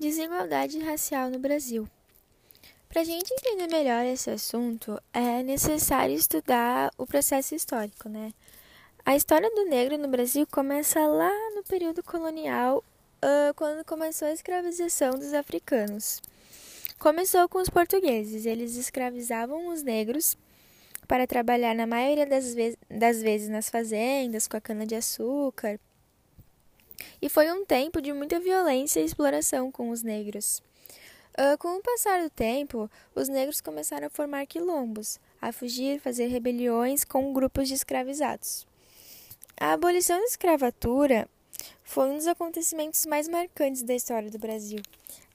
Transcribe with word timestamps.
Desigualdade 0.00 0.78
racial 0.78 1.28
no 1.28 1.38
Brasil. 1.38 1.86
Para 2.88 3.02
a 3.02 3.04
gente 3.04 3.30
entender 3.34 3.66
melhor 3.66 4.02
esse 4.06 4.30
assunto, 4.30 4.98
é 5.12 5.42
necessário 5.42 6.14
estudar 6.14 6.90
o 6.96 7.06
processo 7.06 7.54
histórico, 7.54 8.08
né? 8.08 8.32
A 9.04 9.14
história 9.14 9.50
do 9.50 9.66
negro 9.66 9.98
no 9.98 10.08
Brasil 10.08 10.46
começa 10.50 11.06
lá 11.06 11.30
no 11.54 11.62
período 11.64 12.02
colonial, 12.02 12.82
quando 13.56 13.84
começou 13.84 14.28
a 14.28 14.32
escravização 14.32 15.10
dos 15.10 15.34
africanos. 15.34 16.22
Começou 16.98 17.46
com 17.46 17.58
os 17.58 17.68
portugueses, 17.68 18.46
eles 18.46 18.76
escravizavam 18.76 19.66
os 19.68 19.82
negros 19.82 20.34
para 21.06 21.26
trabalhar 21.26 21.74
na 21.74 21.86
maioria 21.86 22.24
das, 22.24 22.54
ve 22.54 22.74
das 22.88 23.20
vezes 23.20 23.50
nas 23.50 23.68
fazendas, 23.68 24.48
com 24.48 24.56
a 24.56 24.62
cana-de-açúcar, 24.62 25.78
e 27.20 27.28
foi 27.28 27.50
um 27.50 27.64
tempo 27.64 28.00
de 28.00 28.12
muita 28.12 28.40
violência 28.40 29.00
e 29.00 29.04
exploração 29.04 29.70
com 29.70 29.90
os 29.90 30.02
negros. 30.02 30.62
Uh, 31.38 31.56
com 31.58 31.76
o 31.76 31.82
passar 31.82 32.22
do 32.22 32.30
tempo, 32.30 32.90
os 33.14 33.28
negros 33.28 33.60
começaram 33.60 34.06
a 34.06 34.10
formar 34.10 34.46
quilombos, 34.46 35.20
a 35.40 35.52
fugir, 35.52 36.00
fazer 36.00 36.26
rebeliões 36.26 37.04
com 37.04 37.32
grupos 37.32 37.68
de 37.68 37.74
escravizados. 37.74 38.66
A 39.58 39.72
abolição 39.72 40.18
da 40.18 40.24
escravatura 40.24 41.28
foi 41.84 42.08
um 42.08 42.16
dos 42.16 42.26
acontecimentos 42.26 43.04
mais 43.06 43.28
marcantes 43.28 43.82
da 43.82 43.94
história 43.94 44.30
do 44.30 44.38
Brasil, 44.38 44.80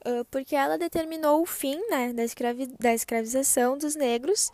uh, 0.06 0.24
porque 0.30 0.54
ela 0.54 0.76
determinou 0.76 1.42
o 1.42 1.46
fim 1.46 1.80
né, 1.88 2.12
da, 2.12 2.24
escravi 2.24 2.66
da 2.78 2.92
escravização 2.94 3.78
dos 3.78 3.94
negros 3.94 4.50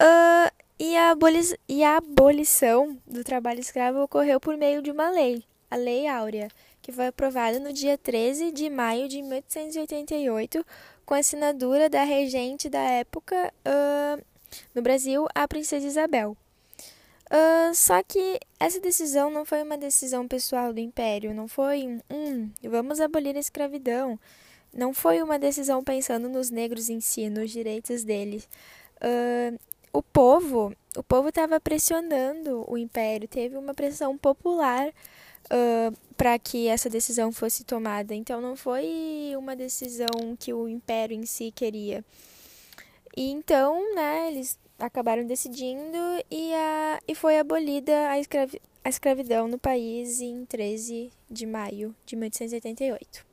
uh, 0.00 0.52
e, 0.78 0.96
a 0.96 1.14
e 1.68 1.84
a 1.84 1.96
abolição 1.96 2.98
do 3.06 3.24
trabalho 3.24 3.60
escravo 3.60 4.02
ocorreu 4.02 4.38
por 4.38 4.56
meio 4.56 4.82
de 4.82 4.90
uma 4.90 5.10
lei, 5.10 5.44
a 5.70 5.76
Lei 5.76 6.06
Áurea, 6.06 6.48
que 6.80 6.92
foi 6.92 7.08
aprovada 7.08 7.58
no 7.58 7.72
dia 7.72 7.98
13 7.98 8.52
de 8.52 8.70
maio 8.70 9.08
de 9.08 9.20
1888, 9.22 10.64
com 11.04 11.14
a 11.14 11.18
assinatura 11.18 11.88
da 11.88 12.02
regente 12.04 12.68
da 12.68 12.80
época 12.80 13.52
uh, 13.66 14.24
no 14.74 14.82
Brasil, 14.82 15.26
a 15.34 15.46
Princesa 15.48 15.86
Isabel. 15.86 16.36
Uh, 17.26 17.74
só 17.74 18.02
que 18.04 18.38
essa 18.60 18.78
decisão 18.80 19.30
não 19.30 19.44
foi 19.44 19.62
uma 19.62 19.76
decisão 19.76 20.28
pessoal 20.28 20.72
do 20.72 20.78
Império, 20.78 21.34
não 21.34 21.48
foi 21.48 21.84
um, 21.84 22.00
hum, 22.08 22.50
vamos 22.62 23.00
abolir 23.00 23.36
a 23.36 23.40
escravidão. 23.40 24.18
Não 24.72 24.92
foi 24.92 25.22
uma 25.22 25.38
decisão 25.38 25.82
pensando 25.82 26.28
nos 26.28 26.50
negros 26.50 26.90
em 26.90 27.00
si, 27.00 27.30
nos 27.30 27.50
direitos 27.50 28.04
deles. 28.04 28.48
Uh, 28.98 29.58
o 29.92 30.02
povo, 30.02 30.72
o 30.96 31.02
povo 31.02 31.30
estava 31.30 31.58
pressionando 31.58 32.64
o 32.70 32.76
Império, 32.76 33.26
teve 33.26 33.56
uma 33.56 33.72
pressão 33.72 34.16
popular 34.18 34.92
uh, 35.46 35.96
para 36.16 36.38
que 36.38 36.68
essa 36.68 36.88
decisão 36.88 37.32
fosse 37.32 37.64
tomada. 37.64 38.14
Então, 38.14 38.40
não 38.40 38.56
foi 38.56 39.32
uma 39.36 39.56
decisão 39.56 40.36
que 40.38 40.52
o 40.52 40.68
império 40.68 41.16
em 41.16 41.26
si 41.26 41.52
queria. 41.54 42.04
E 43.16 43.30
então, 43.30 43.94
né, 43.94 44.28
eles 44.28 44.58
acabaram 44.78 45.26
decidindo 45.26 45.96
e, 46.30 46.52
a, 46.54 47.00
e 47.08 47.14
foi 47.14 47.38
abolida 47.38 48.10
a, 48.10 48.18
escravi, 48.18 48.60
a 48.84 48.88
escravidão 48.88 49.48
no 49.48 49.58
país 49.58 50.20
em 50.20 50.44
13 50.44 51.10
de 51.30 51.46
maio 51.46 51.94
de 52.04 52.14
1888. 52.14 53.24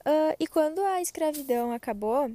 Uh, 0.00 0.36
e 0.38 0.46
quando 0.46 0.80
a 0.80 1.00
escravidão 1.00 1.72
acabou, 1.72 2.30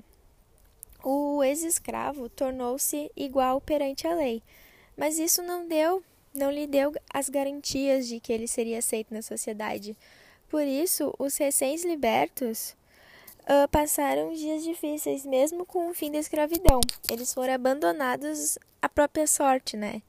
o 1.04 1.44
ex-escravo 1.44 2.30
tornou-se 2.30 3.12
igual 3.16 3.62
perante 3.62 4.08
a 4.08 4.16
lei. 4.16 4.42
Mas 4.98 5.20
isso 5.20 5.44
não 5.44 5.68
deu 5.68 6.04
não 6.36 6.52
lhe 6.52 6.68
deu 6.68 6.94
as 7.14 7.30
garantias 7.30 8.08
de 8.08 8.20
que 8.20 8.32
ele 8.32 8.48
seria 8.48 8.80
aceito 8.80 9.14
na 9.14 9.22
sociedade. 9.22 9.98
Por 10.50 10.64
isso, 10.64 11.14
os 11.18 11.38
recém-libertos 11.38 12.76
uh, 13.42 13.68
passaram 13.72 14.34
dias 14.34 14.64
difíceis, 14.64 15.26
mesmo 15.26 15.66
com 15.66 15.90
o 15.90 15.94
fim 15.94 16.12
da 16.12 16.20
escravidão. 16.20 16.82
Eles 17.10 17.34
foram 17.34 17.54
abandonados 17.54 18.58
à 18.82 18.90
própria 18.90 19.26
sorte, 19.26 19.78
né? 19.78 20.02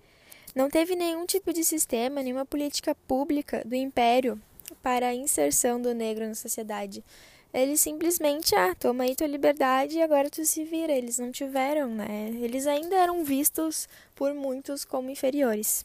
Não 0.54 0.68
teve 0.68 0.96
nenhum 0.96 1.26
tipo 1.26 1.52
de 1.52 1.64
sistema, 1.64 2.22
nenhuma 2.22 2.46
política 2.46 2.94
pública 3.06 3.62
do 3.64 3.74
império 3.74 4.40
para 4.82 5.08
a 5.08 5.14
inserção 5.14 5.80
do 5.80 5.94
negro 5.94 6.26
na 6.26 6.34
sociedade. 6.34 7.04
Eles 7.52 7.80
simplesmente, 7.80 8.54
ah, 8.54 8.74
toma 8.74 9.04
aí 9.04 9.14
tua 9.14 9.26
liberdade 9.26 9.96
e 9.96 10.02
agora 10.02 10.28
tu 10.28 10.44
se 10.44 10.64
vira. 10.64 10.92
Eles 10.92 11.18
não 11.18 11.30
tiveram, 11.30 11.88
né? 11.88 12.30
Eles 12.40 12.66
ainda 12.66 12.96
eram 12.96 13.24
vistos 13.24 13.88
por 14.14 14.34
muitos 14.34 14.84
como 14.84 15.10
inferiores. 15.10 15.84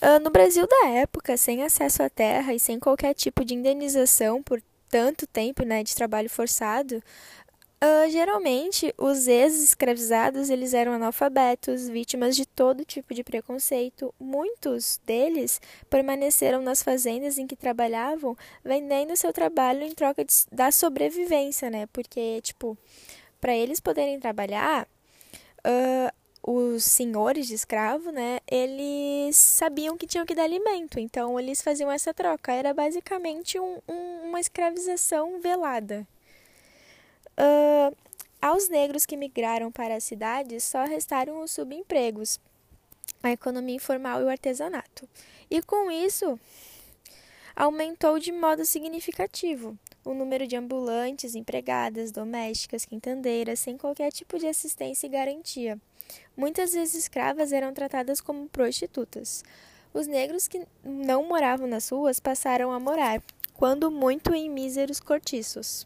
Uh, 0.00 0.20
no 0.22 0.30
Brasil 0.30 0.64
da 0.66 0.90
época, 0.90 1.36
sem 1.36 1.62
acesso 1.62 2.02
à 2.04 2.08
terra 2.08 2.54
e 2.54 2.60
sem 2.60 2.78
qualquer 2.78 3.14
tipo 3.14 3.44
de 3.44 3.54
indenização 3.54 4.40
por 4.42 4.62
tanto 4.88 5.26
tempo 5.26 5.64
né, 5.64 5.82
de 5.82 5.94
trabalho 5.94 6.30
forçado, 6.30 7.02
uh, 7.82 8.08
geralmente 8.08 8.94
os 8.96 9.26
ex-escravizados 9.26 10.50
eles 10.50 10.72
eram 10.72 10.92
analfabetos, 10.92 11.88
vítimas 11.88 12.36
de 12.36 12.46
todo 12.46 12.84
tipo 12.84 13.12
de 13.12 13.24
preconceito. 13.24 14.14
Muitos 14.20 15.00
deles 15.04 15.60
permaneceram 15.90 16.62
nas 16.62 16.80
fazendas 16.80 17.36
em 17.36 17.46
que 17.46 17.56
trabalhavam, 17.56 18.36
vendendo 18.64 19.16
seu 19.16 19.32
trabalho 19.32 19.82
em 19.82 19.94
troca 19.94 20.24
de, 20.24 20.32
da 20.52 20.70
sobrevivência, 20.70 21.68
né? 21.70 21.86
Porque, 21.92 22.40
tipo, 22.42 22.78
para 23.40 23.54
eles 23.54 23.80
poderem 23.80 24.20
trabalhar, 24.20 24.86
uh, 25.66 26.17
os 26.50 26.82
senhores 26.82 27.46
de 27.46 27.52
escravo, 27.52 28.10
né, 28.10 28.40
eles 28.50 29.36
sabiam 29.36 29.98
que 29.98 30.06
tinham 30.06 30.24
que 30.24 30.34
dar 30.34 30.44
alimento, 30.44 30.98
então 30.98 31.38
eles 31.38 31.60
faziam 31.60 31.92
essa 31.92 32.14
troca. 32.14 32.50
Era 32.50 32.72
basicamente 32.72 33.60
um, 33.60 33.76
um, 33.86 34.28
uma 34.28 34.40
escravização 34.40 35.42
velada. 35.42 36.08
Uh, 37.36 37.94
aos 38.40 38.66
negros 38.70 39.04
que 39.04 39.14
migraram 39.14 39.70
para 39.70 39.96
as 39.96 40.04
cidades 40.04 40.64
só 40.64 40.84
restaram 40.84 41.42
os 41.42 41.50
subempregos, 41.50 42.40
a 43.22 43.30
economia 43.30 43.76
informal 43.76 44.22
e 44.22 44.24
o 44.24 44.30
artesanato. 44.30 45.06
E 45.50 45.60
com 45.60 45.90
isso, 45.90 46.40
aumentou 47.54 48.18
de 48.18 48.32
modo 48.32 48.64
significativo 48.64 49.76
o 50.02 50.14
número 50.14 50.46
de 50.46 50.56
ambulantes, 50.56 51.34
empregadas, 51.34 52.10
domésticas, 52.10 52.86
quintandeiras, 52.86 53.60
sem 53.60 53.76
qualquer 53.76 54.10
tipo 54.10 54.38
de 54.38 54.46
assistência 54.46 55.06
e 55.06 55.10
garantia. 55.10 55.78
Muitas 56.38 56.72
vezes 56.72 56.94
escravas 56.94 57.52
eram 57.52 57.74
tratadas 57.74 58.20
como 58.20 58.48
prostitutas. 58.48 59.42
Os 59.92 60.06
negros 60.06 60.46
que 60.46 60.64
não 60.84 61.24
moravam 61.24 61.66
nas 61.66 61.88
ruas 61.88 62.20
passaram 62.20 62.70
a 62.70 62.78
morar, 62.78 63.20
quando 63.54 63.90
muito 63.90 64.32
em 64.32 64.48
míseros 64.48 65.00
cortiços. 65.00 65.84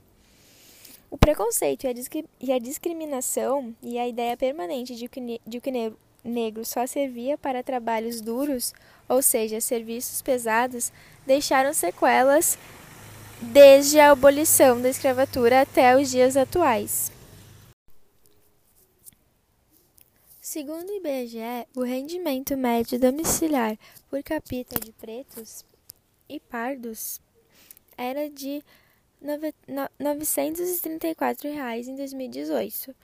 O 1.10 1.16
preconceito 1.16 1.86
e 2.38 2.52
a, 2.52 2.58
discriminação 2.58 3.74
e 3.82 3.98
a 3.98 4.06
ideia 4.06 4.36
permanente 4.36 4.94
de 4.94 5.08
que, 5.08 5.40
de 5.46 5.58
que 5.58 5.70
o 5.70 6.28
negro 6.28 6.66
só 6.66 6.86
servia 6.86 7.38
para 7.38 7.62
trabalhos 7.62 8.20
duros, 8.20 8.74
ou 9.08 9.22
seja, 9.22 9.58
serviços 9.58 10.20
pesados, 10.20 10.92
deixaram 11.26 11.72
sequelas 11.72 12.58
desde 13.40 13.98
a 13.98 14.10
abolição 14.10 14.82
da 14.82 14.90
escravatura 14.90 15.62
até 15.62 15.96
os 15.96 16.10
dias 16.10 16.36
atuais. 16.36 17.10
Segundo 20.52 20.90
o 20.90 20.96
IBGE, 20.96 21.66
o 21.74 21.80
rendimento 21.80 22.54
médio 22.58 23.00
domiciliar 23.00 23.78
por 24.10 24.22
capita 24.22 24.78
de 24.78 24.92
pretos 24.92 25.64
e 26.28 26.38
pardos 26.38 27.22
era 27.96 28.28
de 28.28 28.62
934 29.98 31.50
reais 31.50 31.88
em 31.88 31.96
2018. 31.96 32.94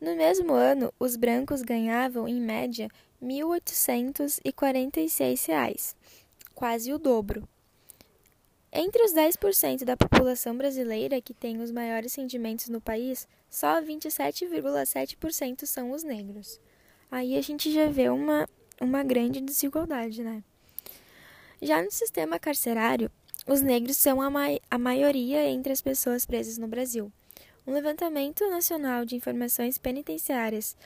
No 0.00 0.16
mesmo 0.16 0.52
ano, 0.52 0.92
os 0.98 1.14
brancos 1.14 1.62
ganhavam, 1.62 2.26
em 2.26 2.40
média, 2.40 2.88
1.846 3.22 5.46
reais, 5.46 5.94
quase 6.56 6.92
o 6.92 6.98
dobro. 6.98 7.48
Entre 8.72 9.00
os 9.04 9.14
10% 9.14 9.84
da 9.84 9.96
população 9.96 10.56
brasileira 10.56 11.20
que 11.20 11.32
tem 11.32 11.62
os 11.62 11.70
maiores 11.70 12.16
rendimentos 12.16 12.68
no 12.68 12.80
país, 12.80 13.28
só 13.48 13.80
27,7% 13.80 15.66
são 15.66 15.92
os 15.92 16.02
negros 16.02 16.58
aí 17.10 17.36
a 17.36 17.40
gente 17.40 17.72
já 17.72 17.88
vê 17.88 18.08
uma, 18.08 18.48
uma 18.80 19.02
grande 19.02 19.40
desigualdade, 19.40 20.22
né? 20.22 20.42
Já 21.60 21.82
no 21.82 21.90
sistema 21.90 22.38
carcerário, 22.38 23.10
os 23.46 23.62
negros 23.62 23.96
são 23.96 24.20
a, 24.20 24.28
ma 24.28 24.46
a 24.70 24.76
maioria 24.78 25.48
entre 25.48 25.72
as 25.72 25.80
pessoas 25.80 26.26
presas 26.26 26.58
no 26.58 26.68
Brasil. 26.68 27.12
Um 27.66 27.72
levantamento 27.72 28.48
nacional 28.48 29.04
de 29.04 29.16
informações 29.16 29.78
penitenciárias, 29.78 30.76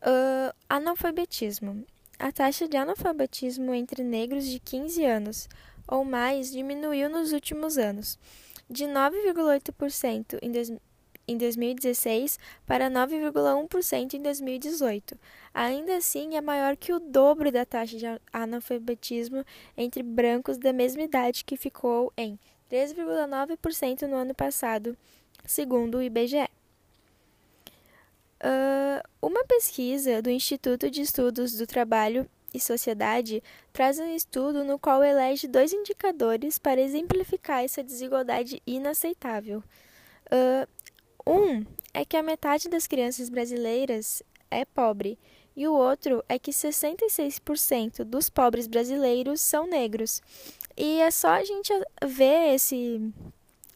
Uh, 0.00 0.54
analfabetismo. 0.70 1.84
A 2.18 2.32
taxa 2.32 2.66
de 2.66 2.76
analfabetismo 2.76 3.72
entre 3.72 4.02
negros 4.02 4.44
de 4.44 4.58
15 4.58 5.04
anos 5.04 5.48
ou 5.86 6.04
mais 6.04 6.50
diminuiu 6.50 7.08
nos 7.08 7.32
últimos 7.32 7.78
anos, 7.78 8.18
de 8.68 8.84
9,8% 8.84 10.38
em 10.42 10.52
em 11.28 11.36
2016 11.36 12.38
para 12.66 12.90
9,1% 12.90 14.14
em 14.14 14.22
2018. 14.22 15.16
Ainda 15.52 15.96
assim, 15.96 16.36
é 16.36 16.40
maior 16.40 16.74
que 16.74 16.92
o 16.92 16.98
dobro 16.98 17.52
da 17.52 17.66
taxa 17.66 17.98
de 17.98 18.06
analfabetismo 18.32 19.44
entre 19.76 20.02
brancos 20.02 20.56
da 20.56 20.72
mesma 20.72 21.02
idade, 21.02 21.44
que 21.44 21.56
ficou 21.56 22.10
em 22.16 22.38
3,9% 22.70 24.02
no 24.08 24.16
ano 24.16 24.34
passado, 24.34 24.96
segundo 25.44 25.98
o 25.98 26.02
IBGE. 26.02 26.48
Uh, 28.40 29.02
uma 29.20 29.44
pesquisa 29.44 30.22
do 30.22 30.30
Instituto 30.30 30.90
de 30.90 31.02
Estudos 31.02 31.54
do 31.54 31.66
Trabalho 31.66 32.28
e 32.54 32.60
Sociedade 32.60 33.42
traz 33.72 33.98
um 33.98 34.14
estudo 34.14 34.64
no 34.64 34.78
qual 34.78 35.02
elege 35.02 35.48
dois 35.48 35.72
indicadores 35.72 36.58
para 36.58 36.80
exemplificar 36.80 37.64
essa 37.64 37.82
desigualdade 37.82 38.62
inaceitável. 38.66 39.62
Uh, 40.26 40.68
um 41.26 41.66
é 41.92 42.04
que 42.04 42.16
a 42.16 42.22
metade 42.22 42.68
das 42.68 42.86
crianças 42.86 43.28
brasileiras 43.28 44.22
é 44.50 44.64
pobre, 44.64 45.18
e 45.58 45.66
o 45.66 45.72
outro 45.72 46.24
é 46.28 46.38
que 46.38 46.52
66% 46.52 48.04
dos 48.04 48.30
pobres 48.30 48.68
brasileiros 48.68 49.40
são 49.40 49.66
negros. 49.66 50.22
E 50.76 51.00
é 51.00 51.10
só 51.10 51.30
a 51.30 51.44
gente 51.44 51.72
ver 52.06 52.54
esse, 52.54 53.12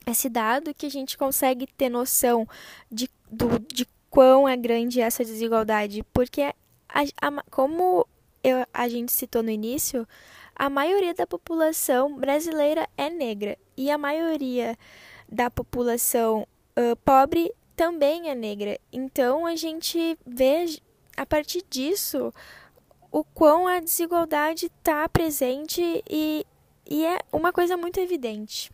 esse 0.07 0.29
dado 0.29 0.73
que 0.73 0.87
a 0.87 0.89
gente 0.89 1.19
consegue 1.19 1.67
ter 1.67 1.89
noção 1.89 2.49
de, 2.89 3.11
do, 3.29 3.59
de 3.59 3.85
quão 4.13 4.47
é 4.47 4.55
grande 4.59 5.01
essa 5.01 5.25
desigualdade, 5.25 6.05
porque 6.13 6.43
a, 6.43 6.55
a, 6.87 7.43
como 7.51 8.07
eu, 8.45 8.67
a 8.73 8.87
gente 8.87 9.11
citou 9.11 9.43
no 9.43 9.51
início, 9.51 10.07
a 10.55 10.69
maioria 10.69 11.15
da 11.15 11.27
população 11.27 12.15
brasileira 12.19 12.87
é 12.95 13.09
negra 13.09 13.57
e 13.75 13.91
a 13.91 13.97
maioria 13.97 14.77
da 15.27 15.51
população 15.51 16.47
uh, 16.79 16.95
pobre 17.03 17.55
também 17.75 18.29
é 18.29 18.35
negra. 18.35 18.79
Então 18.93 19.47
a 19.47 19.57
gente 19.57 20.19
vê 20.27 20.79
a 21.17 21.25
partir 21.25 21.65
disso 21.71 22.35
o 23.11 23.25
quão 23.25 23.67
a 23.67 23.81
desigualdade 23.81 24.67
está 24.67 25.09
presente 25.09 26.05
e, 26.07 26.47
e 26.87 27.07
é 27.07 27.19
uma 27.33 27.51
coisa 27.51 27.79
muito 27.79 27.99
evidente. 27.99 28.71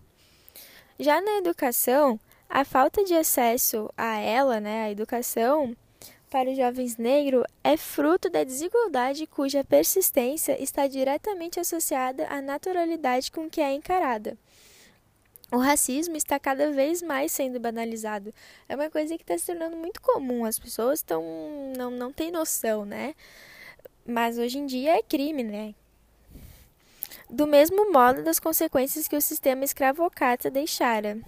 Já 0.98 1.20
na 1.20 1.38
educação, 1.38 2.18
a 2.48 2.64
falta 2.64 3.04
de 3.04 3.14
acesso 3.14 3.90
a 3.96 4.16
ela, 4.18 4.60
né, 4.60 4.84
a 4.84 4.90
educação, 4.90 5.76
para 6.30 6.50
os 6.50 6.56
jovens 6.56 6.96
negros 6.96 7.44
é 7.64 7.76
fruto 7.76 8.28
da 8.28 8.44
desigualdade 8.44 9.26
cuja 9.26 9.64
persistência 9.64 10.62
está 10.62 10.86
diretamente 10.86 11.58
associada 11.58 12.26
à 12.28 12.40
naturalidade 12.42 13.30
com 13.30 13.48
que 13.48 13.60
é 13.60 13.72
encarada 13.72 14.36
o 15.50 15.56
racismo 15.56 16.16
está 16.16 16.38
cada 16.38 16.70
vez 16.70 17.00
mais 17.02 17.32
sendo 17.32 17.58
banalizado. 17.58 18.34
É 18.68 18.74
uma 18.74 18.90
coisa 18.90 19.16
que 19.16 19.22
está 19.22 19.36
se 19.38 19.46
tornando 19.46 19.76
muito 19.76 20.00
comum. 20.00 20.44
As 20.44 20.58
pessoas 20.58 20.98
estão 20.98 21.24
não, 21.76 21.90
não 21.90 22.12
têm 22.12 22.30
noção, 22.30 22.84
né? 22.84 23.14
Mas 24.06 24.38
hoje 24.38 24.58
em 24.58 24.66
dia 24.66 24.98
é 24.98 25.02
crime, 25.02 25.42
né? 25.42 25.74
Do 27.30 27.46
mesmo 27.46 27.92
modo 27.92 28.22
das 28.22 28.38
consequências 28.38 29.08
que 29.08 29.16
o 29.16 29.20
sistema 29.20 29.64
escravocrata 29.64 30.50
deixara. 30.50 31.18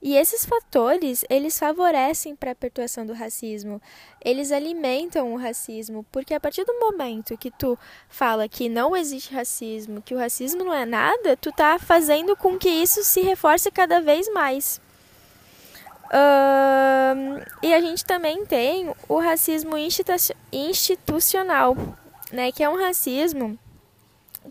E 0.00 0.16
esses 0.16 0.46
fatores, 0.46 1.24
eles 1.28 1.58
favorecem 1.58 2.36
para 2.36 2.52
a 2.52 2.54
perpetuação 2.54 3.04
do 3.04 3.12
racismo. 3.12 3.82
Eles 4.24 4.52
alimentam 4.52 5.32
o 5.32 5.36
racismo, 5.36 6.06
porque 6.12 6.32
a 6.32 6.40
partir 6.40 6.64
do 6.64 6.78
momento 6.78 7.36
que 7.36 7.50
tu 7.50 7.76
fala 8.08 8.48
que 8.48 8.68
não 8.68 8.96
existe 8.96 9.34
racismo, 9.34 10.00
que 10.00 10.14
o 10.14 10.18
racismo 10.18 10.62
não 10.62 10.72
é 10.72 10.86
nada, 10.86 11.36
tu 11.36 11.50
tá 11.50 11.78
fazendo 11.80 12.36
com 12.36 12.56
que 12.56 12.68
isso 12.68 13.02
se 13.02 13.22
reforce 13.22 13.72
cada 13.72 14.00
vez 14.00 14.32
mais. 14.32 14.80
E 17.62 17.74
a 17.74 17.80
gente 17.80 18.04
também 18.04 18.46
tem 18.46 18.94
o 19.08 19.18
racismo 19.18 19.74
institucional, 20.52 21.76
né, 22.32 22.52
que 22.52 22.62
é 22.62 22.68
um 22.68 22.78
racismo 22.78 23.58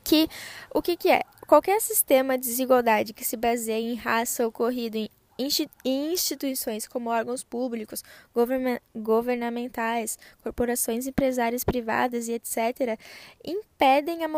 que 0.03 0.29
o 0.73 0.81
que, 0.81 0.95
que 0.95 1.09
é? 1.09 1.21
Qualquer 1.47 1.79
sistema 1.79 2.37
de 2.37 2.45
desigualdade 2.45 3.13
que 3.13 3.23
se 3.23 3.37
baseie 3.37 3.93
em 3.93 3.95
raça 3.95 4.45
ocorrido 4.45 4.97
em 4.97 5.09
instituições 5.37 6.87
como 6.87 7.09
órgãos 7.09 7.43
públicos, 7.43 8.03
governamentais, 8.95 10.17
corporações 10.41 11.05
empresárias 11.05 11.63
privadas 11.63 12.27
e 12.27 12.33
etc., 12.33 12.99
impedem 13.45 14.23
a 14.23 14.29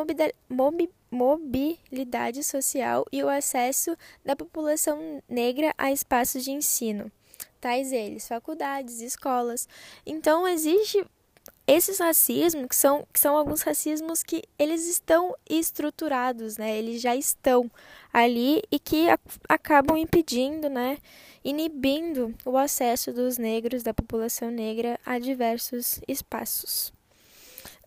mobilidade 1.10 2.44
social 2.44 3.06
e 3.12 3.24
o 3.24 3.30
acesso 3.30 3.96
da 4.26 4.36
população 4.36 5.24
negra 5.28 5.74
a 5.78 5.92
espaços 5.92 6.44
de 6.44 6.52
ensino, 6.52 7.12
tais 7.62 7.92
eles 7.92 8.28
faculdades, 8.28 9.02
escolas. 9.02 9.68
Então, 10.06 10.48
existe 10.48 11.06
esses 11.70 12.00
racismos, 12.00 12.68
que 12.68 12.76
são, 12.76 13.06
que 13.14 13.20
são 13.20 13.38
alguns 13.38 13.62
racismos 13.62 14.24
que 14.24 14.44
eles 14.58 14.88
estão 14.88 15.36
estruturados, 15.50 16.58
né? 16.58 16.78
Eles 16.78 17.02
já 17.02 17.16
estão 17.16 17.70
ali 18.12 18.62
e 18.72 18.80
que 18.80 19.10
a, 19.10 19.20
acabam 19.48 19.98
impedindo, 19.98 20.70
né? 20.70 20.98
Inibindo 21.44 22.34
o 22.44 22.58
acesso 22.58 23.14
dos 23.14 23.38
negros, 23.38 23.84
da 23.84 23.94
população 23.94 24.50
negra, 24.50 25.00
a 25.06 25.20
diversos 25.20 26.02
espaços. 26.08 26.92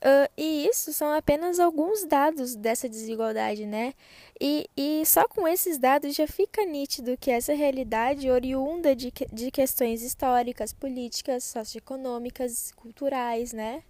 Uh, 0.02 0.28
e 0.36 0.66
isso 0.66 0.92
são 0.92 1.12
apenas 1.12 1.60
alguns 1.60 2.04
dados 2.04 2.56
dessa 2.56 2.88
desigualdade, 2.88 3.64
né? 3.66 3.94
E, 4.40 4.68
e 4.76 5.06
só 5.06 5.28
com 5.28 5.46
esses 5.46 5.78
dados 5.78 6.16
já 6.16 6.26
fica 6.26 6.66
nítido 6.66 7.16
que 7.16 7.30
essa 7.30 7.54
realidade 7.54 8.28
oriunda 8.28 8.96
de, 8.96 9.12
de 9.32 9.50
questões 9.52 10.02
históricas, 10.02 10.72
políticas, 10.72 11.44
socioeconômicas, 11.44 12.72
culturais, 12.72 13.52
né? 13.52 13.84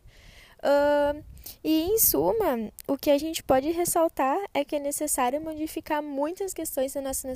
Uh, 0.59 1.25
e 1.65 1.83
em 1.85 1.99
suma, 1.99 2.71
o 2.87 2.99
que 2.99 3.11
a 3.11 3.17
gente 3.17 3.43
pode 3.43 3.71
ressaltar 3.71 4.39
é 4.53 4.65
que 4.65 4.77
é 4.77 4.79
necessário 4.79 5.41
modificar 5.41 6.03
muitas 6.03 6.53
questões 6.53 6.95
na 6.95 7.01
nossa, 7.01 7.29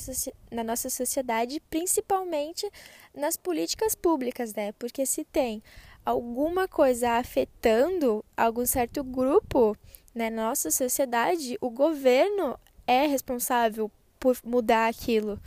na 0.51 0.63
nossa 0.63 0.91
sociedade, 0.91 1.61
principalmente 1.71 2.71
nas 3.15 3.39
políticas 3.39 3.95
públicas, 3.95 4.53
né? 4.55 4.73
Porque 4.73 5.07
se 5.07 5.25
tem 5.25 5.63
alguma 6.07 6.69
coisa 6.69 7.19
afetando 7.19 8.25
algum 8.37 8.65
certo 8.65 9.03
grupo 9.03 9.77
né, 10.15 10.31
na 10.31 10.49
nossa 10.49 10.71
sociedade, 10.71 11.59
o 11.61 11.69
governo 11.69 12.57
é 12.87 13.07
responsável 13.07 13.91
por 14.21 14.39
mudar 14.45 14.89
aquilo. 14.89 15.41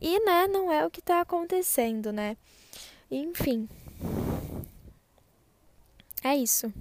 E 0.00 0.18
né, 0.26 0.48
não 0.48 0.72
é 0.72 0.84
o 0.84 0.90
que 0.90 0.98
está 0.98 1.20
acontecendo, 1.20 2.12
né? 2.12 2.36
Enfim. 3.08 3.68
É 6.24 6.34
isso. 6.34 6.72